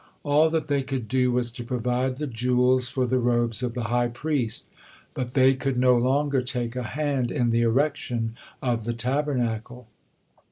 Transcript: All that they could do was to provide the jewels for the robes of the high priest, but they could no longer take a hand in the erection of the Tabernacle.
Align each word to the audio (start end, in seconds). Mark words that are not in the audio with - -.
All 0.23 0.49
that 0.49 0.65
they 0.65 0.81
could 0.81 1.07
do 1.07 1.31
was 1.31 1.51
to 1.51 1.63
provide 1.63 2.17
the 2.17 2.25
jewels 2.25 2.89
for 2.89 3.05
the 3.05 3.19
robes 3.19 3.61
of 3.61 3.75
the 3.75 3.83
high 3.83 4.07
priest, 4.07 4.65
but 5.13 5.35
they 5.35 5.53
could 5.53 5.77
no 5.77 5.95
longer 5.95 6.41
take 6.41 6.75
a 6.75 6.81
hand 6.97 7.29
in 7.31 7.51
the 7.51 7.61
erection 7.61 8.35
of 8.63 8.85
the 8.85 8.93
Tabernacle. 8.93 9.87